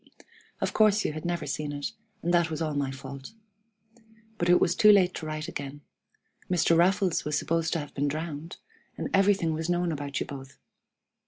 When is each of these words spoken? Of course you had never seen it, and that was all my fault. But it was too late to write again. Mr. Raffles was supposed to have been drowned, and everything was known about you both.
Of 0.61 0.73
course 0.73 1.05
you 1.05 1.13
had 1.13 1.25
never 1.25 1.45
seen 1.45 1.71
it, 1.71 1.91
and 2.23 2.33
that 2.33 2.49
was 2.49 2.59
all 2.59 2.73
my 2.73 2.89
fault. 2.89 3.33
But 4.39 4.49
it 4.49 4.59
was 4.59 4.73
too 4.75 4.91
late 4.91 5.13
to 5.13 5.27
write 5.27 5.47
again. 5.47 5.81
Mr. 6.49 6.75
Raffles 6.75 7.23
was 7.23 7.37
supposed 7.37 7.71
to 7.73 7.79
have 7.81 7.93
been 7.93 8.07
drowned, 8.07 8.57
and 8.97 9.11
everything 9.13 9.53
was 9.53 9.69
known 9.69 9.91
about 9.91 10.19
you 10.19 10.25
both. 10.25 10.57